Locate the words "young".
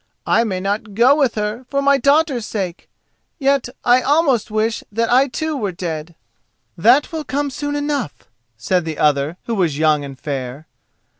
9.77-10.03